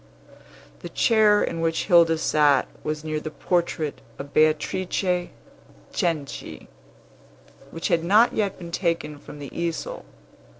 [0.79, 5.29] The chair in which Hilda sat was near the portrait of Beatrice
[5.93, 6.67] Cenci,
[7.69, 10.03] which had not yet been taken from the easel.